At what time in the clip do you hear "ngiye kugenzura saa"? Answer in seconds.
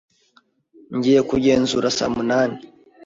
0.95-2.11